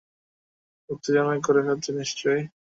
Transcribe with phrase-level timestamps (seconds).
[0.89, 2.43] উত্তেজনায় করে ফেলেছে নিশ্চয়ই।